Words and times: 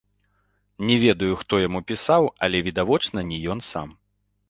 Не 0.91 0.95
ведаю, 1.03 1.29
хто 1.43 1.61
яму 1.67 1.83
пісаў, 1.93 2.31
але, 2.47 2.65
відавочна, 2.71 3.19
не 3.33 3.43
ён 3.57 3.67
сам. 3.73 3.99